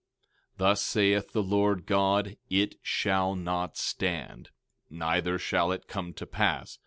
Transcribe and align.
17:7 0.55 0.57
Thus 0.57 0.81
saith 0.81 1.31
the 1.31 1.43
Lord 1.43 1.85
God: 1.85 2.35
It 2.49 2.73
shall 2.81 3.35
not 3.35 3.77
stand, 3.77 4.49
neither 4.89 5.37
shall 5.37 5.71
it 5.71 5.87
come 5.87 6.11
to 6.15 6.25
pass. 6.25 6.79